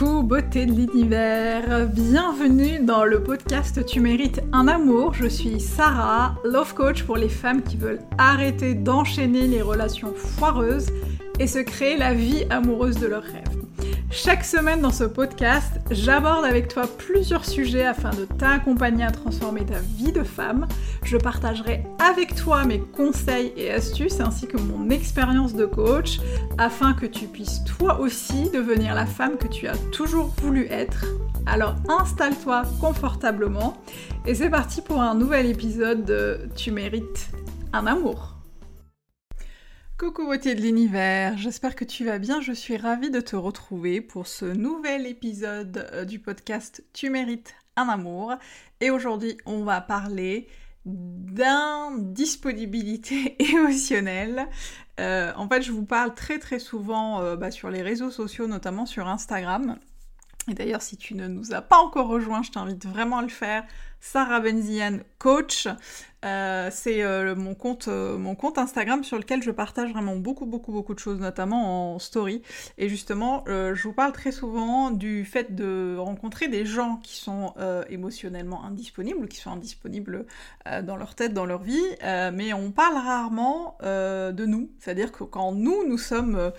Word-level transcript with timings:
Coucou 0.00 0.22
beauté 0.22 0.64
de 0.64 0.72
l'univers, 0.72 1.86
bienvenue 1.88 2.80
dans 2.80 3.04
le 3.04 3.22
podcast 3.22 3.84
Tu 3.84 4.00
mérites 4.00 4.40
un 4.50 4.66
amour. 4.66 5.12
Je 5.12 5.26
suis 5.26 5.60
Sarah, 5.60 6.36
love 6.42 6.72
coach 6.72 7.02
pour 7.02 7.18
les 7.18 7.28
femmes 7.28 7.62
qui 7.62 7.76
veulent 7.76 8.00
arrêter 8.16 8.72
d'enchaîner 8.72 9.46
les 9.46 9.60
relations 9.60 10.14
foireuses 10.14 10.86
et 11.38 11.46
se 11.46 11.58
créer 11.58 11.98
la 11.98 12.14
vie 12.14 12.46
amoureuse 12.48 12.98
de 12.98 13.08
leurs 13.08 13.24
rêves. 13.24 13.49
Chaque 14.12 14.44
semaine 14.44 14.80
dans 14.80 14.90
ce 14.90 15.04
podcast, 15.04 15.80
j'aborde 15.92 16.44
avec 16.44 16.66
toi 16.66 16.88
plusieurs 16.98 17.44
sujets 17.44 17.86
afin 17.86 18.10
de 18.10 18.24
t'accompagner 18.24 19.04
à 19.04 19.12
transformer 19.12 19.64
ta 19.64 19.78
vie 19.78 20.10
de 20.10 20.24
femme. 20.24 20.66
Je 21.04 21.16
partagerai 21.16 21.84
avec 22.00 22.34
toi 22.34 22.64
mes 22.64 22.80
conseils 22.80 23.52
et 23.56 23.70
astuces 23.70 24.18
ainsi 24.18 24.48
que 24.48 24.56
mon 24.56 24.90
expérience 24.90 25.54
de 25.54 25.64
coach 25.64 26.18
afin 26.58 26.92
que 26.92 27.06
tu 27.06 27.26
puisses 27.26 27.62
toi 27.64 28.00
aussi 28.00 28.50
devenir 28.50 28.96
la 28.96 29.06
femme 29.06 29.38
que 29.38 29.46
tu 29.46 29.68
as 29.68 29.76
toujours 29.92 30.34
voulu 30.42 30.66
être. 30.70 31.06
Alors 31.46 31.76
installe-toi 31.88 32.62
confortablement 32.80 33.74
et 34.26 34.34
c'est 34.34 34.50
parti 34.50 34.82
pour 34.82 35.00
un 35.00 35.14
nouvel 35.14 35.46
épisode 35.46 36.04
de 36.04 36.48
Tu 36.56 36.72
mérites 36.72 37.30
un 37.72 37.86
amour. 37.86 38.29
Coucou 40.00 40.24
beauté 40.24 40.54
de 40.54 40.62
l'univers, 40.62 41.36
j'espère 41.36 41.76
que 41.76 41.84
tu 41.84 42.06
vas 42.06 42.18
bien, 42.18 42.40
je 42.40 42.52
suis 42.52 42.78
ravie 42.78 43.10
de 43.10 43.20
te 43.20 43.36
retrouver 43.36 44.00
pour 44.00 44.28
ce 44.28 44.46
nouvel 44.46 45.06
épisode 45.06 45.86
euh, 45.92 46.06
du 46.06 46.18
podcast 46.18 46.82
Tu 46.94 47.10
mérites 47.10 47.54
un 47.76 47.86
amour. 47.86 48.32
Et 48.80 48.88
aujourd'hui 48.88 49.36
on 49.44 49.62
va 49.62 49.82
parler 49.82 50.48
d'indisponibilité 50.86 53.36
émotionnelle. 53.52 54.48
Euh, 55.00 55.34
en 55.36 55.46
fait 55.46 55.60
je 55.60 55.70
vous 55.70 55.84
parle 55.84 56.14
très 56.14 56.38
très 56.38 56.60
souvent 56.60 57.20
euh, 57.20 57.36
bah, 57.36 57.50
sur 57.50 57.68
les 57.68 57.82
réseaux 57.82 58.10
sociaux, 58.10 58.46
notamment 58.46 58.86
sur 58.86 59.06
Instagram. 59.06 59.76
Et 60.50 60.54
d'ailleurs 60.54 60.80
si 60.80 60.96
tu 60.96 61.14
ne 61.14 61.28
nous 61.28 61.52
as 61.52 61.60
pas 61.60 61.76
encore 61.76 62.08
rejoint, 62.08 62.42
je 62.42 62.52
t'invite 62.52 62.86
vraiment 62.86 63.18
à 63.18 63.22
le 63.22 63.28
faire. 63.28 63.66
Sarah 64.00 64.40
Benzian 64.40 64.98
Coach. 65.18 65.68
Euh, 66.24 66.68
c'est 66.70 67.02
euh, 67.02 67.34
mon, 67.34 67.54
compte, 67.54 67.88
euh, 67.88 68.18
mon 68.18 68.34
compte 68.34 68.58
Instagram 68.58 69.04
sur 69.04 69.16
lequel 69.16 69.42
je 69.42 69.50
partage 69.50 69.90
vraiment 69.90 70.16
beaucoup, 70.16 70.44
beaucoup, 70.44 70.70
beaucoup 70.70 70.92
de 70.92 70.98
choses, 70.98 71.18
notamment 71.18 71.94
en 71.94 71.98
story. 71.98 72.42
Et 72.76 72.88
justement, 72.88 73.44
je 73.46 73.82
vous 73.82 73.92
parle 73.92 74.12
très 74.12 74.32
souvent 74.32 74.90
du 74.90 75.24
fait 75.24 75.54
de 75.54 75.96
rencontrer 75.98 76.48
des 76.48 76.64
gens 76.64 76.96
qui 77.02 77.16
sont 77.16 77.54
émotionnellement 77.88 78.64
indisponibles, 78.64 79.28
qui 79.28 79.38
sont 79.38 79.50
indisponibles 79.50 80.26
dans 80.82 80.96
leur 80.96 81.14
tête, 81.14 81.32
dans 81.32 81.46
leur 81.46 81.62
vie, 81.62 81.84
mais 82.02 82.52
on 82.52 82.70
parle 82.70 82.94
rarement 82.94 83.76
de 83.82 84.46
nous. 84.46 84.70
C'est-à-dire 84.78 85.12
que 85.12 85.24
quand 85.24 85.52
nous, 85.52 85.86
nous 85.86 85.98
sommes, 85.98 86.52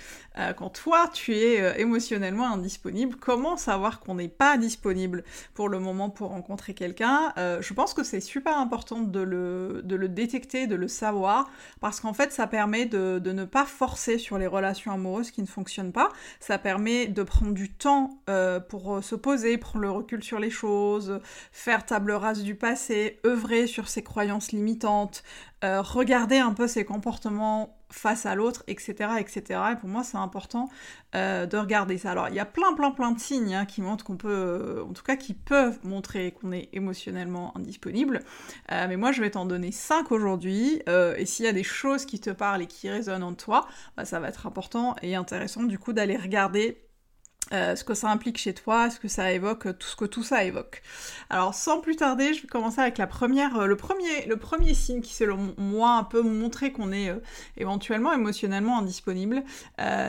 quand 0.58 0.70
toi, 0.70 1.09
tu 1.14 1.33
es 1.33 1.80
émotionnellement 1.80 2.52
indisponible, 2.52 3.16
comment 3.16 3.58
savoir 3.58 4.00
qu'on 4.00 4.16
n'est 4.16 4.28
pas 4.28 4.58
disponible 4.58 5.23
pour 5.53 5.70
le 5.70 5.80
moment 5.80 6.09
pour 6.09 6.30
rencontrer 6.30 6.73
quelqu'un 6.73 7.30
Je 7.37 7.73
pense 7.73 7.93
que 7.93 8.03
c'est 8.03 8.19
super 8.19 8.57
important 8.57 9.01
de 9.01 9.19
le 9.19 9.81
de 9.83 9.95
le 9.95 10.09
détecter, 10.09 10.67
de 10.67 10.75
le 10.75 10.87
savoir, 10.87 11.49
parce 11.79 11.99
qu'en 11.99 12.13
fait 12.13 12.31
ça 12.31 12.47
permet 12.47 12.85
de, 12.85 13.19
ne 13.23 13.45
pas 13.45 13.65
forcer 13.65 14.17
sur 14.17 14.37
les 14.37 14.47
relations 14.47 14.91
amoureuses 14.91 15.31
qui 15.31 15.41
ne 15.41 15.47
fonctionnent 15.47 15.91
pas, 15.91 16.09
ça 16.39 16.57
permet 16.57 17.07
de 17.07 17.23
prendre 17.23 17.53
du 17.53 17.71
temps 17.71 18.19
euh, 18.29 18.59
pour 18.59 18.95
euh, 18.95 19.02
se 19.02 19.15
poser, 19.15 19.57
prendre 19.57 19.83
le 19.83 19.91
recul 19.91 20.23
sur 20.23 20.39
les 20.39 20.49
choses, 20.49 21.19
faire 21.52 21.85
table 21.85 22.11
rase 22.11 22.43
du 22.43 22.55
passé, 22.55 23.19
œuvrer 23.25 23.67
sur 23.67 23.87
ses 23.87 24.03
croyances 24.03 24.52
limitantes, 24.52 25.23
euh, 25.64 25.81
regarder 25.81 26.40
un 26.40 26.54
peu 26.54 26.67
ses 26.67 26.86
comportements 26.86 27.78
face 27.92 28.26
à 28.26 28.34
l'autre, 28.34 28.64
etc., 28.67 29.12
etc. 29.20 29.59
Et 29.73 29.76
pour 29.76 29.90
moi, 29.90 30.04
c'est 30.04 30.17
important 30.17 30.70
euh, 31.14 31.45
de 31.45 31.58
regarder 31.58 32.00
ça. 32.00 32.12
Alors, 32.12 32.30
il 32.30 32.36
y 32.36 32.40
a 32.40 32.45
plein, 32.45 32.73
plein, 32.73 32.90
plein 32.90 33.12
de 33.12 33.20
signes 33.20 33.54
hein, 33.54 33.66
qui 33.66 33.82
montrent 33.82 34.04
qu'on 34.04 34.17
peut, 34.17 34.30
euh, 34.30 34.84
en 34.84 34.94
tout 34.94 35.04
cas, 35.04 35.16
qui 35.16 35.34
peuvent 35.36 35.78
montrer 35.84 36.32
qu'on 36.32 36.52
est 36.52 36.70
émotionnellement 36.73 37.56
indisponible. 37.56 38.22
mais 38.70 38.98
moi, 38.98 39.12
je 39.12 39.22
vais 39.22 39.32
t'en 39.32 39.45
donner 39.45 39.72
5 39.72 40.12
aujourd'hui. 40.12 40.82
et 40.88 41.26
s'il 41.26 41.45
y 41.45 41.50
a 41.50 41.54
des 41.54 41.64
choses 41.64 42.05
qui 42.05 42.20
te 42.20 42.30
parlent 42.32 42.61
et 42.64 42.67
qui 42.67 42.89
résonnent 42.89 43.23
en 43.23 43.33
toi, 43.33 43.67
bah, 43.98 44.05
ça 44.05 44.20
va 44.20 44.30
être 44.30 44.48
important 44.48 44.95
et 45.02 45.16
intéressant 45.16 45.64
du 45.64 45.77
coup 45.77 45.94
d'aller 45.94 46.17
regarder 46.17 46.90
euh, 47.54 47.76
ce 47.76 47.84
que 47.84 47.94
ça 47.94 48.10
implique 48.10 48.38
chez 48.38 48.54
toi, 48.54 48.89
ce 48.89 49.00
que 49.00 49.08
ça 49.08 49.32
évoque, 49.32 49.78
tout 49.78 49.88
ce 49.88 49.95
que 49.95 50.06
tout 50.06 50.23
ça 50.23 50.44
évoque. 50.44 50.82
Alors 51.30 51.54
sans 51.54 51.82
plus 51.82 51.98
tarder, 51.98 52.34
je 52.34 52.42
vais 52.44 52.48
commencer 52.48 52.80
avec 52.80 52.98
la 52.98 53.08
première, 53.08 53.58
euh, 53.58 53.66
le 53.66 53.76
premier, 53.76 54.26
le 54.28 54.38
premier 54.38 54.73
signe 54.73 55.02
qui 55.02 55.14
selon 55.14 55.54
moi 55.58 55.92
un 55.92 56.04
peu 56.04 56.22
montrer 56.22 56.72
qu'on 56.72 56.92
est 56.92 57.10
euh, 57.10 57.22
éventuellement 57.58 58.14
émotionnellement 58.14 58.80
indisponible, 58.80 59.44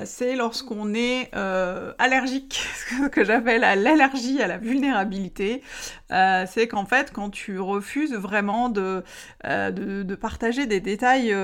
c'est 0.05 0.37
lorsqu'on 0.37 0.95
est 0.95 1.33
allergique, 1.35 2.63
ce 2.91 3.09
que 3.09 3.25
j'appelle 3.25 3.61
l'allergie 3.61 4.41
à 4.41 4.47
la 4.47 4.59
vulnérabilité. 4.59 5.63
c'est 6.11 6.69
qu'en 6.69 6.87
fait 6.87 7.13
quand 7.13 7.31
tu 7.31 7.59
refuses 7.59 8.15
vraiment 8.15 8.69
de, 8.69 9.03
de, 9.45 10.03
de 10.03 10.15
partager 10.15 10.67
des 10.67 10.81
détails 10.81 11.35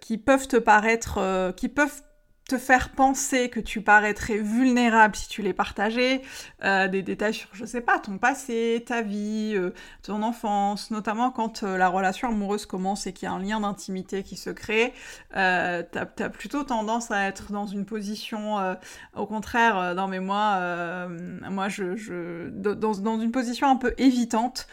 qui 0.00 0.18
peuvent 0.18 0.48
te 0.48 0.56
paraître, 0.56 1.52
qui 1.56 1.68
peuvent 1.68 2.02
te 2.48 2.58
faire 2.58 2.90
penser 2.90 3.48
que 3.48 3.58
tu 3.58 3.80
paraîtrais 3.80 4.38
vulnérable 4.38 5.16
si 5.16 5.28
tu 5.28 5.42
les 5.42 5.52
partageais, 5.52 6.22
euh, 6.62 6.86
des 6.86 7.02
détails 7.02 7.34
sur, 7.34 7.48
je 7.52 7.64
sais 7.64 7.80
pas, 7.80 7.98
ton 7.98 8.18
passé, 8.18 8.84
ta 8.86 9.02
vie, 9.02 9.54
euh, 9.56 9.70
ton 10.02 10.22
enfance, 10.22 10.92
notamment 10.92 11.32
quand 11.32 11.64
euh, 11.64 11.76
la 11.76 11.88
relation 11.88 12.28
amoureuse 12.28 12.64
commence 12.64 13.08
et 13.08 13.12
qu'il 13.12 13.26
y 13.26 13.28
a 13.28 13.34
un 13.34 13.40
lien 13.40 13.60
d'intimité 13.60 14.22
qui 14.22 14.36
se 14.36 14.50
crée, 14.50 14.94
t'as 15.32 15.82
as 15.92 16.28
plutôt 16.30 16.62
tendance 16.62 17.10
à 17.10 17.26
être 17.26 17.50
dans 17.52 17.66
une 17.66 17.84
position, 17.84 18.76
au 19.14 19.26
contraire, 19.26 19.94
non 19.94 20.06
mais 20.06 20.20
moi, 20.20 21.08
moi 21.50 21.68
je, 21.68 22.48
dans, 22.50 22.74
dans, 22.74 23.20
une 23.20 23.32
position 23.32 23.68
un 23.68 23.76
peu 23.76 23.94
évitante, 23.98 24.68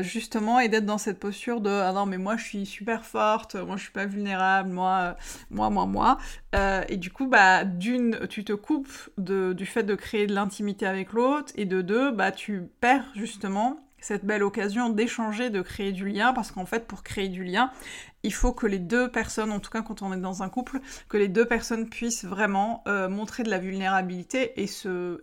justement, 0.00 0.60
et 0.60 0.68
d'être 0.68 0.86
dans 0.86 0.98
cette 0.98 1.18
posture 1.20 1.60
de, 1.60 1.70
ah 1.70 1.92
non 1.92 2.06
mais 2.06 2.18
moi 2.18 2.36
je 2.36 2.44
suis 2.44 2.66
super 2.66 3.04
forte, 3.04 3.54
moi 3.54 3.76
je 3.76 3.82
suis 3.82 3.92
pas 3.92 4.06
vulnérable, 4.06 4.70
moi, 4.70 5.16
moi, 5.50 5.70
moi, 5.70 5.86
moi, 5.86 6.18
et 6.54 6.96
du 6.96 7.10
coup, 7.10 7.26
bah, 7.26 7.64
d'une, 7.64 8.26
tu 8.28 8.44
te 8.44 8.52
coupes 8.52 9.10
du 9.18 9.66
fait 9.66 9.82
de 9.82 9.94
créer 9.94 10.26
de 10.26 10.34
l'intimité 10.34 10.86
avec 10.86 11.12
l'autre, 11.12 11.52
et 11.56 11.64
de 11.64 11.80
deux, 11.80 12.12
bah, 12.12 12.32
tu 12.32 12.68
perds 12.80 13.06
justement 13.14 13.80
cette 14.02 14.24
belle 14.24 14.42
occasion 14.42 14.90
d'échanger, 14.90 15.48
de 15.48 15.62
créer 15.62 15.92
du 15.92 16.08
lien, 16.08 16.32
parce 16.32 16.50
qu'en 16.50 16.66
fait, 16.66 16.86
pour 16.86 17.02
créer 17.02 17.28
du 17.28 17.44
lien, 17.44 17.70
il 18.22 18.34
faut 18.34 18.52
que 18.52 18.66
les 18.66 18.78
deux 18.78 19.08
personnes, 19.08 19.52
en 19.52 19.60
tout 19.60 19.70
cas 19.70 19.82
quand 19.82 20.02
on 20.02 20.12
est 20.12 20.20
dans 20.20 20.42
un 20.42 20.48
couple, 20.48 20.80
que 21.08 21.16
les 21.16 21.28
deux 21.28 21.46
personnes 21.46 21.88
puissent 21.88 22.24
vraiment 22.24 22.82
euh, 22.86 23.08
montrer 23.08 23.44
de 23.44 23.50
la 23.50 23.58
vulnérabilité 23.58 24.60
et 24.60 24.66
se 24.66 25.22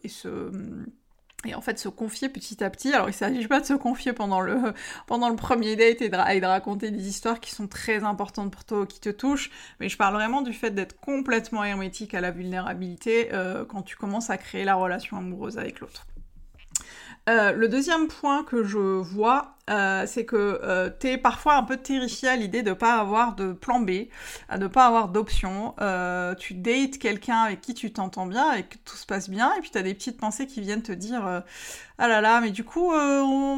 et 1.46 1.56
en 1.56 1.62
fait 1.62 1.80
se 1.80 1.90
confier 1.90 2.30
petit 2.30 2.64
à 2.64 2.70
petit. 2.70 2.94
Alors 2.94 3.10
il 3.10 3.14
s'agit 3.14 3.48
pas 3.48 3.60
de 3.60 3.66
se 3.66 3.74
confier 3.74 4.14
pendant 4.14 4.42
le, 4.42 4.74
pendant 5.08 5.30
le 5.30 5.36
premier 5.36 5.76
date 5.76 6.02
et 6.02 6.10
de, 6.10 6.46
raconter 6.46 6.92
des 6.92 7.08
histoires 7.08 7.40
qui 7.40 7.52
sont 7.52 7.68
très 7.68 8.04
importantes 8.04 8.52
pour 8.52 8.66
toi, 8.66 8.86
qui 8.86 9.00
te 9.00 9.10
touchent, 9.10 9.52
mais 9.80 9.90
je 9.90 9.98
parle 9.98 10.14
vraiment 10.14 10.42
du 10.42 10.54
fait 10.54 10.72
d'être 10.72 11.00
complètement 11.00 11.64
hermétique 11.64 12.14
à 12.14 12.22
la 12.22 12.32
vulnérabilité 12.32 13.30
euh, 13.34 13.66
quand 13.66 13.84
tu 13.84 13.96
commences 13.96 14.30
à 14.30 14.38
créer 14.38 14.66
la 14.66 14.76
relation 14.76 15.18
amoureuse 15.18 15.58
avec 15.58 15.80
l'autre. 15.80 16.06
Euh, 17.30 17.52
le 17.52 17.68
deuxième 17.68 18.08
point 18.08 18.44
que 18.44 18.64
je 18.64 18.78
vois, 18.78 19.56
euh, 19.70 20.06
c'est 20.08 20.26
que 20.26 20.60
euh, 20.64 20.90
tu 21.00 21.08
es 21.08 21.18
parfois 21.18 21.56
un 21.56 21.64
peu 21.64 21.78
terrifié 21.78 22.30
à 22.30 22.36
l'idée 22.36 22.64
de 22.64 22.70
ne 22.70 22.74
pas 22.74 23.00
avoir 23.00 23.36
de 23.36 23.54
plan 23.54 23.80
B, 23.80 23.90
de 23.90 24.58
ne 24.58 24.68
pas 24.68 24.86
avoir 24.86 25.10
d'option. 25.10 25.76
tu 26.40 26.54
dates 26.56 26.98
quelqu'un 26.98 27.44
avec 27.44 27.62
qui 27.62 27.74
tu 27.74 27.92
t'entends 27.92 28.26
bien 28.26 28.54
et 28.54 28.64
que 28.64 28.78
tout 28.86 28.96
se 28.96 29.06
passe 29.06 29.30
bien, 29.30 29.54
et 29.56 29.62
puis 29.62 29.70
tu 29.70 29.78
as 29.78 29.84
des 29.84 29.94
petites 29.94 30.20
pensées 30.20 30.48
qui 30.48 30.62
viennent 30.62 30.82
te 30.82 30.92
dire 30.92 31.44
ah 32.02 32.08
là 32.08 32.22
là, 32.22 32.40
mais 32.42 32.52
du 32.52 32.64
coup, 32.64 32.94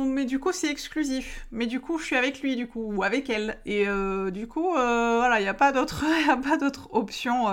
mais 0.06 0.26
du 0.26 0.40
coup 0.40 0.52
c'est 0.52 0.70
exclusif. 0.70 1.46
Mais 1.52 1.68
du 1.68 1.80
coup, 1.80 2.00
je 2.00 2.06
suis 2.06 2.16
avec 2.16 2.42
lui, 2.42 2.56
du 2.56 2.68
coup, 2.68 2.92
ou 2.94 3.04
avec 3.04 3.30
elle. 3.30 3.58
Et 3.66 3.86
du 4.32 4.48
coup, 4.48 4.72
voilà, 4.72 5.40
il 5.40 5.44
n'y 5.44 5.50
a 5.50 5.54
pas 5.54 5.72
d'autre, 5.72 6.90
option. 6.92 7.48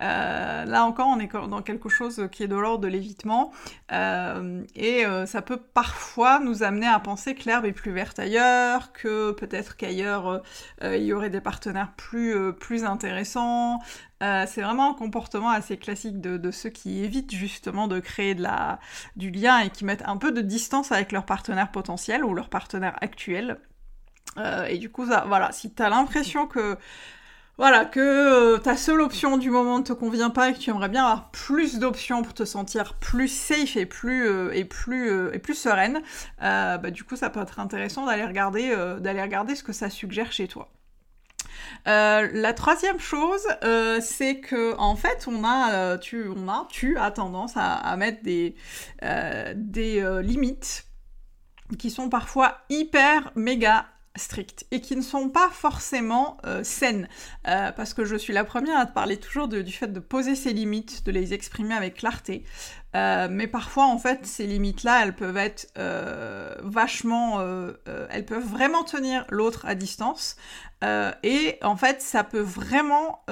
là 0.00 0.84
encore, 0.84 1.08
on 1.08 1.20
est 1.20 1.32
dans 1.32 1.62
quelque 1.62 1.88
chose 1.88 2.28
qui 2.32 2.42
est 2.42 2.48
de 2.48 2.56
l'ordre 2.56 2.80
de 2.80 2.88
l'évitement. 2.88 3.52
et 3.90 5.04
ça 5.26 5.42
peut 5.42 5.58
parfois 5.58 6.40
nous 6.40 6.62
amener 6.62 6.88
à 6.88 6.98
penser 6.98 7.34
que 7.34 7.44
l'herbe 7.44 7.66
plus 7.78 7.92
verte 7.92 8.18
ailleurs, 8.18 8.92
que 8.92 9.30
peut-être 9.30 9.76
qu'ailleurs 9.76 10.26
euh, 10.26 10.38
euh, 10.82 10.96
il 10.96 11.04
y 11.04 11.12
aurait 11.12 11.30
des 11.30 11.40
partenaires 11.40 11.92
plus, 11.96 12.34
euh, 12.34 12.52
plus 12.52 12.84
intéressants. 12.84 13.78
c'est 14.20 14.62
vraiment 14.62 14.90
un 14.90 14.94
comportement 14.94 15.50
assez 15.50 15.76
classique 15.76 16.20
de, 16.20 16.50
ceux 16.50 16.70
qui 16.70 17.04
évitent 17.04 17.32
justement 17.32 17.86
de 17.86 18.00
créer 18.00 18.34
de 18.34 18.42
la, 18.42 18.80
du 19.14 19.30
lien 19.30 19.60
et 19.60 19.70
qui 19.70 19.84
mettent 19.84 20.06
un 20.06 20.16
peu 20.16 20.32
de 20.32 20.40
distance 20.40 20.90
avec 20.90 21.12
leur 21.12 21.24
partenaire 21.24 21.70
potentiel 21.70 22.24
ou 22.24 22.34
leur 22.34 22.48
partenaire 22.48 22.96
actuel. 23.00 23.60
et 24.68 24.78
du 24.78 24.90
coup, 24.90 25.04
voilà, 25.04 25.52
si 25.52 25.72
tu 25.72 25.82
as 25.82 25.88
l'impression 25.88 26.48
que 26.48 26.76
voilà, 27.58 27.84
que 27.84 27.98
euh, 27.98 28.58
ta 28.58 28.76
seule 28.76 29.00
option 29.00 29.36
du 29.36 29.50
moment 29.50 29.80
ne 29.80 29.84
te 29.84 29.92
convient 29.92 30.30
pas 30.30 30.50
et 30.50 30.54
que 30.54 30.58
tu 30.58 30.70
aimerais 30.70 30.88
bien 30.88 31.04
avoir 31.04 31.30
plus 31.32 31.80
d'options 31.80 32.22
pour 32.22 32.32
te 32.32 32.44
sentir 32.44 32.94
plus 32.94 33.26
safe 33.26 33.76
et 33.76 33.84
plus 33.84 34.28
euh, 34.28 34.52
et 34.54 34.64
plus 34.64 35.10
euh, 35.10 35.34
et 35.34 35.40
plus 35.40 35.56
sereine, 35.56 36.00
bah, 36.40 36.78
du 36.92 37.02
coup 37.02 37.16
ça 37.16 37.30
peut 37.30 37.40
être 37.40 37.58
intéressant 37.58 38.06
d'aller 38.06 38.24
regarder 38.24 38.72
regarder 38.74 39.56
ce 39.56 39.64
que 39.64 39.72
ça 39.72 39.90
suggère 39.90 40.30
chez 40.30 40.46
toi. 40.46 40.70
la 41.86 42.52
troisième 42.52 43.00
chose, 43.00 43.44
c'est 44.00 44.38
que 44.38 44.76
en 44.78 44.94
fait, 44.94 45.26
on 45.26 45.44
a, 45.44 45.98
tu, 45.98 46.28
on 46.28 46.48
a, 46.48 46.68
tu 46.70 46.96
as 46.96 47.10
tendance 47.10 47.56
à, 47.56 47.74
à 47.74 47.96
mettre 47.96 48.22
des, 48.22 48.54
des 49.56 50.20
limites 50.22 50.86
qui 51.78 51.90
sont 51.90 52.08
parfois 52.08 52.58
hyper 52.70 53.32
méga 53.34 53.86
strictes 54.18 54.66
et 54.70 54.80
qui 54.80 54.96
ne 54.96 55.02
sont 55.02 55.28
pas 55.28 55.48
forcément 55.50 56.36
euh, 56.44 56.62
saines. 56.62 57.08
Euh, 57.46 57.72
parce 57.72 57.94
que 57.94 58.04
je 58.04 58.16
suis 58.16 58.32
la 58.32 58.44
première 58.44 58.78
à 58.78 58.86
te 58.86 58.92
parler 58.92 59.16
toujours 59.16 59.48
du 59.48 59.72
fait 59.72 59.92
de 59.92 60.00
poser 60.00 60.34
ses 60.34 60.52
limites, 60.52 61.04
de 61.04 61.10
les 61.10 61.34
exprimer 61.34 61.74
avec 61.74 61.94
clarté. 61.94 62.44
Euh, 62.96 63.28
mais 63.30 63.46
parfois, 63.46 63.86
en 63.86 63.98
fait, 63.98 64.26
ces 64.26 64.46
limites-là, 64.46 65.04
elles 65.04 65.14
peuvent 65.14 65.36
être 65.36 65.68
vachement... 66.62 67.40
elles 68.10 68.26
peuvent 68.26 68.46
vraiment 68.46 68.84
tenir 68.84 69.24
l'autre 69.30 69.66
à 69.66 69.74
distance. 69.74 70.36
et 71.22 71.58
en 71.62 71.76
fait, 71.76 72.02
ça 72.02 72.24
peut 72.24 72.40
vraiment 72.40 73.24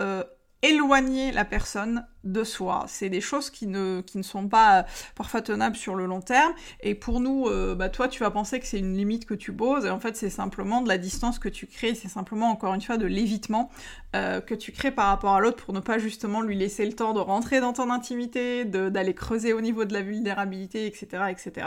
éloigner 0.62 1.32
la 1.32 1.44
personne 1.44 2.06
de 2.24 2.42
soi. 2.42 2.84
C'est 2.88 3.08
des 3.08 3.20
choses 3.20 3.50
qui 3.50 3.66
ne, 3.66 4.00
qui 4.00 4.18
ne 4.18 4.22
sont 4.22 4.48
pas 4.48 4.80
euh, 4.80 4.82
parfois 5.14 5.42
tenables 5.42 5.76
sur 5.76 5.94
le 5.94 6.06
long 6.06 6.20
terme. 6.20 6.52
Et 6.80 6.94
pour 6.94 7.20
nous, 7.20 7.46
euh, 7.46 7.74
bah 7.74 7.88
toi, 7.88 8.08
tu 8.08 8.20
vas 8.20 8.30
penser 8.30 8.58
que 8.58 8.66
c'est 8.66 8.78
une 8.78 8.96
limite 8.96 9.26
que 9.26 9.34
tu 9.34 9.52
poses. 9.52 9.86
Et 9.86 9.90
en 9.90 10.00
fait, 10.00 10.16
c'est 10.16 10.30
simplement 10.30 10.82
de 10.82 10.88
la 10.88 10.98
distance 10.98 11.38
que 11.38 11.48
tu 11.48 11.66
crées. 11.66 11.94
C'est 11.94 12.08
simplement, 12.08 12.50
encore 12.50 12.74
une 12.74 12.80
fois, 12.80 12.96
de 12.96 13.06
l'évitement 13.06 13.70
euh, 14.14 14.40
que 14.40 14.54
tu 14.54 14.72
crées 14.72 14.90
par 14.90 15.06
rapport 15.08 15.34
à 15.34 15.40
l'autre 15.40 15.64
pour 15.64 15.74
ne 15.74 15.80
pas 15.80 15.98
justement 15.98 16.40
lui 16.40 16.56
laisser 16.56 16.84
le 16.86 16.94
temps 16.94 17.12
de 17.12 17.20
rentrer 17.20 17.60
dans 17.60 17.72
ton 17.72 17.90
intimité, 17.90 18.64
d'aller 18.64 19.14
creuser 19.14 19.52
au 19.52 19.60
niveau 19.60 19.84
de 19.84 19.92
la 19.92 20.02
vulnérabilité, 20.02 20.86
etc. 20.86 21.24
etc. 21.30 21.66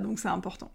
donc 0.00 0.18
c'est 0.18 0.28
important. 0.28 0.72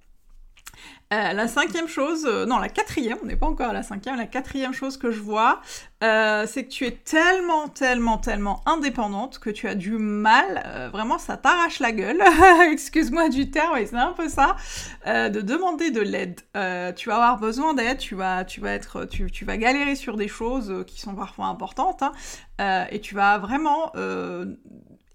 Euh, 1.13 1.31
la 1.31 1.47
cinquième 1.47 1.87
chose, 1.87 2.25
euh, 2.25 2.45
non, 2.45 2.59
la 2.59 2.67
quatrième, 2.67 3.17
on 3.23 3.27
n'est 3.27 3.37
pas 3.37 3.45
encore 3.45 3.69
à 3.69 3.73
la 3.73 3.81
cinquième, 3.81 4.17
la 4.17 4.25
quatrième 4.25 4.73
chose 4.73 4.97
que 4.97 5.09
je 5.09 5.21
vois, 5.21 5.61
euh, 6.03 6.45
c'est 6.45 6.65
que 6.65 6.69
tu 6.69 6.85
es 6.85 6.91
tellement, 6.91 7.69
tellement, 7.69 8.17
tellement 8.17 8.61
indépendante 8.65 9.39
que 9.39 9.49
tu 9.49 9.69
as 9.69 9.75
du 9.75 9.91
mal, 9.91 10.89
vraiment 10.91 11.17
ça 11.17 11.37
t'arrache 11.37 11.79
la 11.79 11.93
gueule, 11.93 12.21
excuse-moi 12.71 13.29
du 13.29 13.49
terme, 13.49 13.75
mais 13.75 13.85
c'est 13.85 13.95
un 13.95 14.11
peu 14.11 14.27
ça, 14.27 14.57
de 15.05 15.39
demander 15.39 15.91
de 15.91 16.01
l'aide. 16.01 16.41
tu 16.97 17.07
vas 17.07 17.15
avoir 17.15 17.39
besoin 17.39 17.73
d'aide, 17.73 17.99
tu 17.99 18.15
vas, 18.15 18.43
tu 18.43 18.61
tu, 19.31 19.45
vas 19.45 19.57
galérer 19.57 19.95
sur 19.95 20.17
des 20.17 20.27
choses 20.27 20.83
qui 20.87 20.99
sont 20.99 21.15
parfois 21.15 21.45
importantes, 21.45 22.03
hein, 22.03 22.85
et 22.91 22.99
tu 22.99 23.15
vas 23.15 23.37
vraiment 23.37 23.93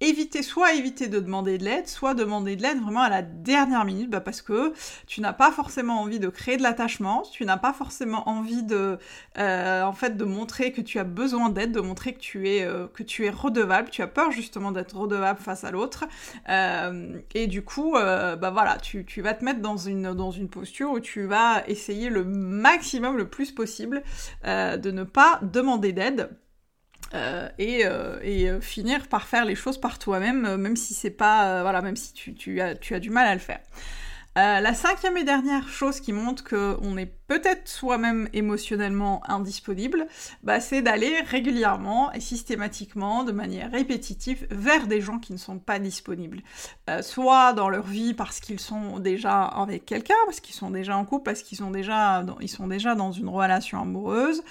éviter, 0.02 0.42
soit 0.42 0.74
éviter 0.74 1.06
de 1.06 1.20
demander 1.20 1.58
de 1.58 1.64
l'aide, 1.64 1.86
soit 1.86 2.14
demander 2.14 2.56
de 2.56 2.62
l'aide 2.62 2.80
vraiment 2.80 3.02
à 3.02 3.08
la 3.08 3.22
dernière 3.22 3.84
minute, 3.84 4.10
bah 4.10 4.20
parce 4.20 4.42
que 4.42 4.72
tu 5.06 5.20
n'as 5.20 5.32
pas 5.32 5.52
forcément 5.52 6.00
envie 6.00 6.18
de 6.18 6.28
créer 6.28 6.56
de 6.56 6.62
l'attachement, 6.62 7.22
tu 7.22 7.44
n'as 7.44 7.56
pas 7.56 7.72
forcément 7.72 8.28
envie 8.28 8.64
de, 8.64 8.98
euh, 9.38 9.82
en 9.82 9.92
fait, 9.92 10.16
de 10.16 10.24
montrer 10.24 10.72
que 10.72 10.80
tu 10.80 10.98
as 10.98 11.04
besoin 11.04 11.50
d'aide, 11.50 11.72
de 11.72 11.80
montrer 11.80 12.14
que 12.14 12.18
tu 12.18 12.48
es, 12.48 12.64
euh, 12.64 12.86
redevable, 13.32 13.90
tu 13.90 14.02
as 14.02 14.06
peur 14.08 14.32
justement 14.32 14.72
d'être 14.72 14.96
redevable 14.96 15.38
face 15.40 15.64
à 15.64 15.70
l'autre, 15.70 16.04
euh, 16.48 17.18
et 17.34 17.46
du 17.46 17.62
coup, 17.62 17.92
bah 17.92 18.50
voilà, 18.50 18.78
tu, 18.78 19.04
vas 19.22 19.34
te 19.34 19.44
mettre 19.44 19.60
dans 19.60 19.76
une 19.76 20.48
posture 20.48 20.90
où 20.90 21.00
tu 21.00 21.24
vas 21.26 21.62
essayer 21.68 22.08
le 22.08 22.24
maximum, 22.24 23.16
le 23.16 23.28
plus 23.28 23.52
possible, 23.52 24.02
de 24.44 24.90
ne 24.90 25.04
pas 25.04 25.38
demander 25.42 25.92
d'aide 25.92 26.30
euh, 27.14 27.48
et, 27.58 27.84
euh, 27.84 28.18
euh, 28.24 28.60
finir 28.60 29.08
par 29.08 29.26
faire 29.26 29.44
les 29.44 29.54
choses 29.54 29.78
par 29.78 29.98
toi-même, 29.98 30.56
même 30.56 30.76
si 30.76 30.94
c'est 30.94 31.10
pas, 31.10 31.62
voilà, 31.62 31.82
même 31.82 31.96
si 31.96 32.12
tu, 32.12 32.34
tu, 32.34 32.60
as, 32.60 32.74
tu 32.74 32.94
as 32.94 33.00
du 33.00 33.10
mal 33.10 33.26
à 33.26 33.34
le 33.34 33.40
faire. 33.40 33.60
la 34.34 34.72
cinquième 34.72 35.18
et 35.18 35.24
dernière 35.24 35.68
chose 35.68 36.00
qui 36.00 36.12
montre 36.12 36.42
qu'on 36.42 36.96
est 36.96 37.12
peut-être 37.26 37.68
soi-même 37.68 38.28
émotionnellement 38.32 39.22
indisponible, 39.28 40.06
bah, 40.42 40.58
c'est 40.58 40.80
d'aller 40.80 41.20
régulièrement 41.20 42.10
et 42.12 42.20
systématiquement, 42.20 43.24
de 43.24 43.32
manière 43.32 43.70
répétitive, 43.70 44.46
vers 44.50 44.86
des 44.86 45.02
gens 45.02 45.18
qui 45.18 45.32
ne 45.32 45.38
sont 45.38 45.58
pas 45.58 45.78
disponibles. 45.78 46.40
soit 47.02 47.52
dans 47.52 47.68
leur 47.68 47.86
vie 47.86 48.14
parce 48.14 48.40
qu'ils 48.40 48.60
sont 48.60 48.98
déjà 49.00 49.42
avec 49.42 49.84
quelqu'un, 49.84 50.14
parce 50.24 50.40
qu'ils 50.40 50.54
sont 50.54 50.70
déjà 50.70 50.96
en 50.96 51.04
couple, 51.04 51.24
parce 51.24 51.42
qu'ils 51.42 51.58
sont 51.58 51.70
déjà 51.70 52.24
ils 52.40 52.48
sont 52.48 52.68
déjà 52.68 52.94
dans 52.94 53.12
une 53.12 53.28
relation 53.28 53.80
amoureuse, 53.82 54.42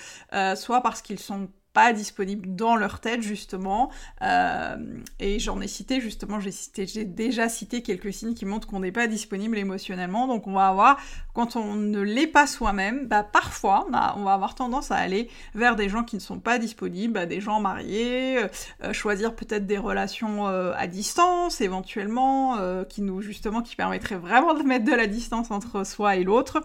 soit 0.55 0.81
parce 0.81 1.01
qu'ils 1.01 1.19
sont 1.19 1.49
pas 1.73 1.94
disponibles 1.94 2.56
dans 2.56 2.75
leur 2.75 3.00
tête 3.00 3.21
justement. 3.21 3.91
Euh, 4.21 4.77
et 5.19 5.39
j'en 5.39 5.62
ai 5.62 5.68
cité 5.68 6.01
justement 6.01 6.39
j'ai 6.39 6.51
cité 6.51 6.85
j'ai 6.85 7.06
déjà 7.06 7.50
cité 7.50 7.81
quelques 7.81 8.13
signes 8.13 8.33
qui 8.33 8.45
montrent 8.45 8.68
qu'on 8.68 8.81
n'est 8.81 8.91
pas 8.91 9.07
disponible 9.07 9.57
émotionnellement. 9.57 10.27
Donc 10.27 10.47
on 10.47 10.53
va 10.53 10.68
avoir 10.68 10.97
quand 11.33 11.56
on 11.56 11.75
ne 11.75 12.01
l'est 12.01 12.27
pas 12.27 12.47
soi-même 12.47 13.07
bah 13.07 13.23
parfois 13.23 13.88
on, 13.88 14.23
va 14.23 14.33
avoir 14.33 14.56
tendance 14.56 14.91
à 14.91 14.95
aller 14.95 15.29
vers 15.56 15.75
des 15.75 15.89
gens 15.89 16.03
qui 16.03 16.15
ne 16.15 16.21
sont 16.21 16.39
pas 16.39 16.59
disponibles 16.59 17.13
bah, 17.13 17.25
des 17.25 17.39
gens 17.39 17.62
mariés 17.62 18.38
euh, 18.38 18.47
euh, 18.83 18.94
choisir 18.94 19.35
peut-être 19.35 19.65
des 19.65 19.77
relations 19.77 20.45
à 20.45 20.88
distance 20.88 21.62
éventuellement 21.62 22.57
qui 22.85 23.01
nous 23.01 23.21
justement 23.21 23.62
qui 23.62 23.75
permettraient 23.75 24.18
vraiment 24.18 24.53
de 24.53 24.63
mettre 24.63 24.85
de 24.85 24.94
la 24.94 25.07
distance 25.07 25.51
entre 25.51 25.85
soi 25.85 26.15
et 26.15 26.23
l'autre 26.23 26.62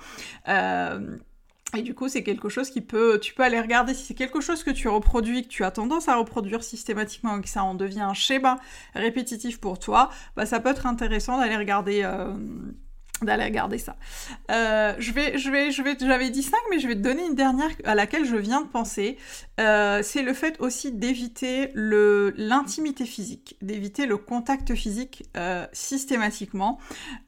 et 1.76 1.82
du 1.82 1.94
coup, 1.94 2.08
c'est 2.08 2.22
quelque 2.22 2.48
chose 2.48 2.70
qui 2.70 2.80
peut, 2.80 3.18
tu 3.20 3.34
peux 3.34 3.42
aller 3.42 3.60
regarder 3.60 3.94
si 3.94 4.04
c'est 4.04 4.14
quelque 4.14 4.40
chose 4.40 4.62
que 4.64 4.70
tu 4.70 4.88
reproduis, 4.88 5.42
que 5.42 5.48
tu 5.48 5.64
as 5.64 5.70
tendance 5.70 6.08
à 6.08 6.16
reproduire 6.16 6.64
systématiquement 6.64 7.38
et 7.38 7.42
que 7.42 7.48
ça 7.48 7.62
en 7.62 7.74
devient 7.74 8.00
un 8.00 8.14
schéma 8.14 8.58
répétitif 8.94 9.60
pour 9.60 9.78
toi, 9.78 10.10
bah 10.36 10.46
ça 10.46 10.60
peut 10.60 10.70
être 10.70 10.86
intéressant 10.86 11.38
d'aller 11.38 11.56
regarder. 11.56 12.02
Euh, 12.02 12.34
d'aller 13.22 13.44
regarder 13.44 13.78
ça. 13.78 13.96
Euh, 14.50 14.94
je 14.98 15.12
vais, 15.12 15.38
je 15.38 15.50
vais, 15.50 15.70
je 15.70 15.82
vais, 15.82 15.96
j'avais 15.98 16.30
dit 16.30 16.42
5, 16.42 16.56
mais 16.70 16.78
je 16.78 16.88
vais 16.88 16.94
te 16.94 17.00
donner 17.00 17.24
une 17.26 17.34
dernière 17.34 17.70
à 17.84 17.94
laquelle 17.94 18.24
je 18.24 18.36
viens 18.36 18.60
de 18.60 18.66
penser. 18.66 19.16
Euh, 19.58 20.02
c'est 20.02 20.22
le 20.22 20.34
fait 20.34 20.60
aussi 20.60 20.92
d'éviter 20.92 21.70
l'intimité 21.74 23.06
physique, 23.06 23.56
d'éviter 23.62 24.06
le 24.06 24.18
contact 24.18 24.74
physique 24.74 25.24
euh, 25.36 25.66
systématiquement. 25.72 26.78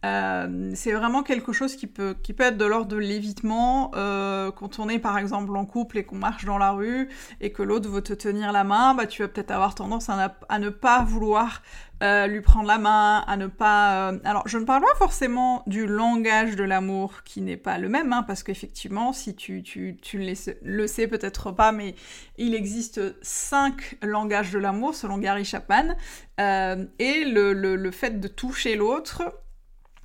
C'est 0.02 0.92
vraiment 0.92 1.22
quelque 1.22 1.52
chose 1.52 1.76
qui 1.76 1.86
peut, 1.86 2.14
qui 2.22 2.32
peut 2.32 2.44
être 2.44 2.58
de 2.58 2.64
l'ordre 2.64 2.88
de 2.88 2.96
l'évitement 2.96 3.90
quand 3.90 4.78
on 4.78 4.88
est 4.88 4.98
par 4.98 5.18
exemple 5.18 5.56
en 5.56 5.64
couple 5.64 5.98
et 5.98 6.04
qu'on 6.04 6.16
marche 6.16 6.44
dans 6.44 6.58
la 6.58 6.72
rue 6.72 7.08
et 7.40 7.52
que 7.52 7.62
l'autre 7.62 7.88
veut 7.88 8.02
te 8.02 8.12
tenir 8.12 8.52
la 8.52 8.64
main, 8.64 8.94
bah 8.94 9.06
tu 9.06 9.22
vas 9.22 9.28
peut-être 9.28 9.50
avoir 9.50 9.74
tendance 9.74 10.08
à 10.08 10.58
ne 10.58 10.68
pas 10.68 11.02
vouloir 11.02 11.62
euh, 12.02 12.26
lui 12.26 12.40
prendre 12.40 12.66
la 12.68 12.78
main, 12.78 13.24
à 13.26 13.36
ne 13.36 13.46
pas... 13.46 14.10
Euh, 14.12 14.18
alors, 14.24 14.46
je 14.46 14.58
ne 14.58 14.64
parle 14.64 14.82
pas 14.82 14.96
forcément 14.98 15.62
du 15.66 15.86
langage 15.86 16.54
de 16.54 16.64
l'amour 16.64 17.22
qui 17.24 17.40
n'est 17.40 17.56
pas 17.56 17.78
le 17.78 17.88
même, 17.88 18.12
hein, 18.12 18.22
parce 18.22 18.42
qu'effectivement, 18.42 19.12
si 19.12 19.34
tu, 19.34 19.62
tu, 19.62 19.96
tu 20.00 20.24
le 20.62 20.86
sais 20.86 21.08
peut-être 21.08 21.50
pas, 21.50 21.72
mais 21.72 21.94
il 22.36 22.54
existe 22.54 23.00
cinq 23.22 23.96
langages 24.02 24.52
de 24.52 24.58
l'amour 24.58 24.94
selon 24.94 25.18
Gary 25.18 25.44
Chapman, 25.44 25.96
euh, 26.40 26.84
et 26.98 27.24
le, 27.24 27.52
le, 27.52 27.74
le 27.74 27.90
fait 27.90 28.20
de 28.20 28.28
toucher 28.28 28.76
l'autre, 28.76 29.22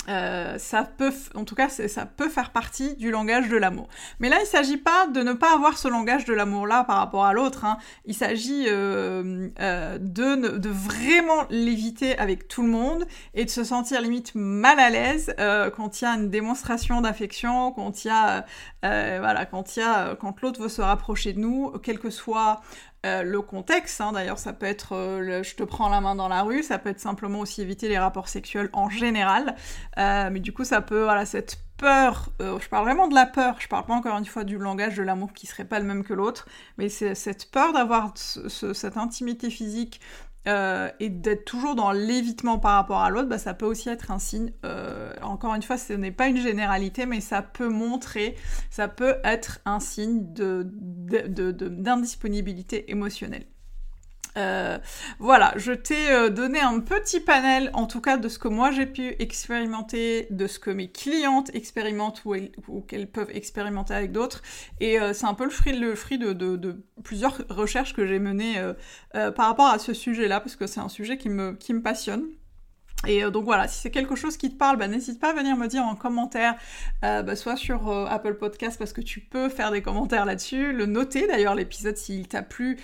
euh, 0.10 0.58
ça 0.58 0.84
peut, 0.84 1.14
en 1.36 1.46
tout 1.46 1.56
cas, 1.56 1.70
ça 1.70 2.06
peut 2.06 2.30
faire 2.30 2.52
partie 2.52 2.96
du 2.96 3.12
langage 3.12 3.50
de 3.50 3.58
l'amour. 3.58 3.88
Mais 4.20 4.30
là, 4.30 4.38
il 4.42 4.46
s'agit 4.46 4.78
pas 4.78 5.08
de 5.08 5.22
ne 5.22 5.34
pas 5.34 5.54
avoir 5.54 5.78
ce 5.78 5.88
langage 5.88 6.26
de 6.26 6.34
l'amour-là 6.34 6.84
par 6.84 6.98
rapport 6.98 7.26
à 7.26 7.34
l'autre. 7.34 7.66
Hein. 7.66 7.78
Il 8.06 8.14
s'agit 8.14 8.66
euh, 8.68 9.50
euh, 9.60 9.98
de, 10.00 10.70
vraiment 10.70 11.46
l'éviter 11.50 12.18
avec 12.18 12.48
tout 12.48 12.64
le 12.64 12.70
monde 12.70 13.06
et 13.34 13.46
de 13.46 13.50
se 13.50 13.64
sentir 13.64 14.02
limite 14.02 14.36
mal 14.36 14.80
à 14.80 14.90
l'aise 14.90 15.34
quand 15.76 16.02
il 16.02 16.04
y 16.04 16.08
a 16.08 16.16
une 16.16 16.30
démonstration 16.30 17.02
d'affection, 17.02 17.72
quand 17.72 18.04
il 18.04 18.08
y 18.08 18.12
a, 18.12 18.46
voilà, 18.82 19.46
quand 19.46 19.76
il 19.76 19.80
y 19.80 19.84
a, 19.84 20.16
quand 20.16 20.42
l'autre 20.42 20.62
veut 20.62 20.70
se 20.70 20.82
rapprocher 20.82 21.34
de 21.34 21.40
nous, 21.40 21.72
quel 21.84 22.00
que 22.00 22.10
soit 22.10 22.62
le 23.06 23.42
contexte, 23.42 24.00
hein, 24.02 24.14
d'ailleurs 24.14 24.40
ça 24.40 24.54
peut 24.54 24.66
être 24.66 24.96
je 25.44 25.56
te 25.56 25.64
prends 25.64 25.90
la 25.90 26.02
main 26.02 26.16
dans 26.16 26.28
la 26.28 26.42
rue, 26.42 26.64
ça 26.64 26.78
peut 26.80 26.90
être 26.90 27.00
simplement 27.00 27.40
aussi 27.40 27.62
éviter 27.62 27.90
les 27.90 28.00
rapports 28.00 28.30
sexuels 28.30 28.70
en 28.74 28.90
général, 28.90 29.56
euh, 29.98 30.30
mais 30.32 30.40
du 30.40 30.54
coup 30.54 30.64
ça 30.64 30.82
peut, 30.82 31.04
voilà, 31.04 31.26
cette 31.26 31.58
peur, 31.78 32.30
je 32.40 32.68
parle 32.70 32.86
vraiment 32.86 33.08
de 33.08 33.16
la 33.16 33.26
peur, 33.26 33.56
je 33.60 33.68
parle 33.68 33.86
pas 33.86 33.94
encore 33.94 34.18
une 34.18 34.26
fois 34.26 34.44
du 34.44 34.58
langage 34.58 34.96
de 34.96 35.04
l'amour 35.04 35.34
qui 35.34 35.48
serait 35.48 35.66
pas 35.66 35.80
le 35.80 35.86
même 35.86 36.04
que 36.04 36.14
l'autre, 36.14 36.48
mais 36.78 36.88
cette 36.88 37.52
peur 37.52 37.74
d'avoir 37.74 38.14
cette 38.16 38.98
intimité 38.98 39.50
physique 39.50 40.00
euh, 40.46 40.90
et 41.00 41.10
d'être 41.10 41.46
toujours 41.46 41.74
dans 41.76 41.94
l'évitement 41.94 42.60
par 42.60 42.74
rapport 42.74 43.00
à 43.00 43.10
l'autre, 43.10 43.30
bah, 43.30 43.38
ça 43.38 43.54
peut 43.54 43.66
aussi 43.66 43.88
être 43.90 44.12
un 44.12 44.20
signe. 44.20 44.52
Euh, 44.66 45.14
encore 45.22 45.56
une 45.56 45.64
fois, 45.64 45.78
ce 45.78 45.94
n'est 45.94 46.12
pas 46.12 46.28
une 46.28 46.42
généralité, 46.42 47.06
mais 47.06 47.22
ça 47.22 47.42
peut 47.42 47.70
montrer, 47.70 48.36
ça 48.70 48.90
peut 48.90 49.16
être 49.24 49.62
un 49.66 49.80
signe 49.80 50.34
d'indisponibilité 50.34 52.92
émotionnelle. 52.92 53.46
Euh, 54.38 54.78
voilà, 55.20 55.54
je 55.58 55.72
t'ai 55.72 56.12
euh, 56.12 56.30
donné 56.30 56.60
un 56.60 56.80
petit 56.80 57.20
panel, 57.20 57.70
en 57.74 57.86
tout 57.86 58.02
cas, 58.02 58.18
de 58.18 58.28
ce 58.28 58.40
que 58.40 58.48
moi 58.48 58.72
j'ai 58.72 58.86
pu 58.86 59.16
expérimenter, 59.20 60.28
de 60.32 60.48
ce 60.48 60.60
que 60.60 60.72
mes 60.72 60.92
clientes 60.92 61.52
expérimentent 61.54 62.24
ou, 62.26 62.82
qu'elles 62.82 63.10
peuvent 63.10 63.32
expérimenter 63.32 63.94
avec 63.94 64.12
d'autres. 64.12 64.42
Et 64.80 65.00
euh, 65.00 65.14
c'est 65.14 65.26
un 65.26 65.34
peu 65.34 65.46
le 65.46 65.96
fruit, 65.96 66.18
de, 66.18 66.84
plusieurs 67.04 67.42
recherches 67.50 67.94
que 67.94 68.06
j'ai 68.06 68.20
menées 68.20 68.56
par 69.14 69.48
rapport 69.48 69.68
à 69.68 69.80
ce 69.80 69.94
sujet-là, 69.94 70.40
parce 70.40 70.56
que 70.56 70.68
c'est 70.68 70.80
un 70.80 70.90
sujet 70.90 71.18
qui 71.18 71.30
me 71.30 71.82
passionne. 71.82 72.24
Et 73.08 73.24
euh, 73.24 73.30
donc 73.30 73.46
voilà, 73.46 73.68
si 73.68 73.80
c'est 73.80 73.92
quelque 73.92 74.16
chose 74.16 74.38
qui 74.38 74.50
te 74.50 74.56
parle, 74.56 74.78
bah, 74.78 74.88
n'hésite 74.88 75.20
pas 75.20 75.32
à 75.32 75.34
venir 75.34 75.58
me 75.58 75.68
dire 75.68 75.84
en 75.84 75.96
commentaire, 75.96 76.56
euh, 77.04 77.22
bah, 77.22 77.36
soit 77.36 77.58
sur 77.58 77.90
euh, 77.90 78.06
Apple 78.06 78.36
Podcast 78.36 78.78
parce 78.80 78.94
que 78.94 79.02
tu 79.02 79.20
peux 79.20 79.50
faire 79.50 79.72
des 79.72 79.82
commentaires 79.82 80.26
là-dessus, 80.26 80.72
le 80.72 80.86
noter 80.86 81.28
d'ailleurs 81.28 81.56
l'épisode 81.56 81.98
s'il 81.98 82.28
t'a 82.28 82.42
plu, 82.42 82.80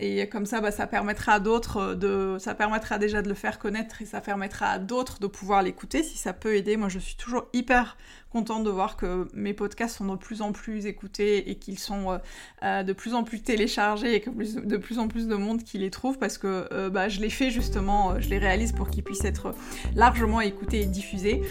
et 0.00 0.28
comme 0.30 0.46
ça, 0.46 0.60
bah, 0.60 0.70
ça 0.70 0.86
permettra 0.86 1.34
à 1.34 1.40
d'autres 1.40 1.94
de, 1.94 2.36
ça 2.38 2.54
permettra 2.54 2.98
déjà 2.98 3.22
de 3.22 3.28
le 3.28 3.34
faire 3.34 3.58
connaître 3.58 4.02
et 4.02 4.06
ça 4.06 4.20
permettra 4.20 4.66
à 4.66 4.78
d'autres 4.78 5.20
de 5.20 5.26
pouvoir 5.26 5.62
l'écouter 5.62 6.02
si 6.02 6.16
ça 6.16 6.32
peut 6.32 6.54
aider. 6.56 6.76
Moi, 6.76 6.88
je 6.88 6.98
suis 6.98 7.16
toujours 7.16 7.46
hyper 7.52 7.96
contente 8.30 8.64
de 8.64 8.70
voir 8.70 8.96
que 8.96 9.26
mes 9.32 9.54
podcasts 9.54 9.96
sont 9.96 10.06
de 10.06 10.16
plus 10.16 10.42
en 10.42 10.52
plus 10.52 10.86
écoutés 10.86 11.50
et 11.50 11.54
qu'ils 11.54 11.78
sont 11.78 12.12
euh, 12.12 12.18
euh, 12.62 12.82
de 12.82 12.92
plus 12.92 13.14
en 13.14 13.24
plus 13.24 13.42
téléchargés 13.42 14.14
et 14.14 14.20
que 14.20 14.30
de 14.30 14.76
plus 14.76 14.98
en 14.98 15.08
plus 15.08 15.28
de 15.28 15.34
monde 15.34 15.62
qui 15.62 15.78
les 15.78 15.90
trouve 15.90 16.18
parce 16.18 16.36
que 16.36 16.68
euh, 16.72 16.90
bah, 16.90 17.08
je 17.08 17.20
les 17.20 17.30
fais 17.30 17.50
justement, 17.50 18.20
je 18.20 18.28
les 18.28 18.38
réalise 18.38 18.72
pour 18.72 18.90
qu'ils 18.90 19.02
puissent 19.02 19.24
être 19.24 19.54
largement 19.94 20.40
écoutés 20.40 20.82
et 20.82 20.86
diffusés. 20.86 21.42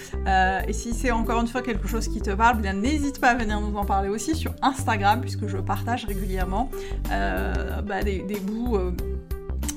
et 0.68 0.74
si 0.74 0.94
c'est 0.94 1.12
encore 1.12 1.42
une 1.42 1.48
fois 1.48 1.62
quelque 1.62 1.88
chose 1.88 2.08
qui 2.08 2.22
te 2.22 2.32
parle, 2.32 2.62
bien 2.62 2.74
n'hésite 2.74 3.20
pas 3.20 3.30
à 3.30 3.36
venir 3.36 3.60
nous 3.60 3.76
en 3.76 3.86
parler 3.86 4.10
aussi 4.10 4.36
sur 4.36 4.54
Instagram 4.62 5.22
puisque 5.22 5.48
je 5.48 5.58
partage 5.58 6.06
régulièrement 6.06 6.70
bah, 7.10 8.04
des, 8.04 8.20
des, 8.22 8.40
bouts 8.40 8.78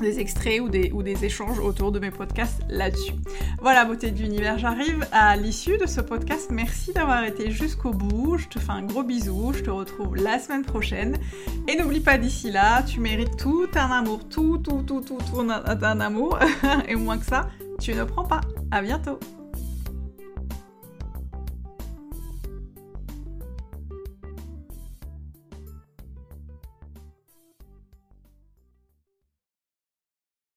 des 0.00 0.18
extraits 0.18 0.60
ou 0.60 0.68
des, 0.68 0.90
ou 0.92 1.02
des 1.02 1.24
échanges 1.24 1.58
autour 1.58 1.92
de 1.92 1.98
mes 1.98 2.10
podcasts 2.10 2.62
là-dessus. 2.68 3.14
Voilà, 3.60 3.84
beauté 3.84 4.10
de 4.10 4.18
l'univers, 4.18 4.58
j'arrive 4.58 5.06
à 5.12 5.36
l'issue 5.36 5.78
de 5.78 5.86
ce 5.86 6.00
podcast. 6.00 6.50
Merci 6.50 6.92
d'avoir 6.92 7.24
été 7.24 7.50
jusqu'au 7.50 7.92
bout. 7.92 8.38
Je 8.38 8.48
te 8.48 8.58
fais 8.58 8.72
un 8.72 8.82
gros 8.82 9.02
bisou. 9.02 9.52
Je 9.54 9.62
te 9.62 9.70
retrouve 9.70 10.16
la 10.16 10.38
semaine 10.38 10.64
prochaine. 10.64 11.18
Et 11.68 11.76
n'oublie 11.76 12.00
pas 12.00 12.18
d'ici 12.18 12.50
là, 12.50 12.82
tu 12.82 13.00
mérites 13.00 13.36
tout 13.36 13.68
un 13.74 13.90
amour, 13.90 14.28
tout, 14.28 14.58
tout, 14.58 14.82
tout, 14.82 15.00
tout, 15.00 15.18
tout 15.30 15.40
un 15.40 16.00
amour. 16.00 16.38
Et 16.88 16.96
moins 16.96 17.18
que 17.18 17.26
ça, 17.26 17.48
tu 17.80 17.94
ne 17.94 18.04
prends 18.04 18.24
pas. 18.24 18.40
À 18.70 18.82
bientôt. 18.82 19.18